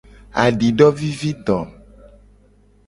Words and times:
Adidovivido. 0.43 1.57